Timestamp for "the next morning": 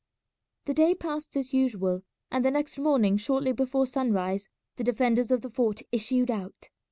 2.43-3.17